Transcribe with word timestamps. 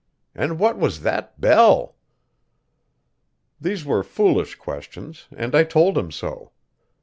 And 0.33 0.57
what 0.57 0.79
was 0.79 1.01
that 1.01 1.39
bell?" 1.39 1.95
These 3.59 3.85
were 3.85 4.01
foolish 4.01 4.55
questions, 4.55 5.27
and 5.37 5.53
I 5.53 5.63
told 5.63 5.95
him 5.95 6.09
so. 6.09 6.53